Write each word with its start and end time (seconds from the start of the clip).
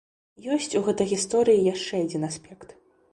Ёсць 0.53 0.77
у 0.79 0.79
гэтай 0.87 1.07
гісторыі 1.11 1.59
і 1.65 1.67
яшчэ 1.73 1.93
адзін 2.07 2.25
аспект. 2.29 2.67